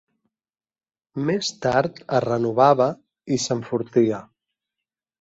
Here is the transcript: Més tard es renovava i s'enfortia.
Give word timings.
Més 1.27 1.51
tard 1.67 2.03
es 2.21 2.25
renovava 2.27 2.91
i 3.37 3.41
s'enfortia. 3.47 4.27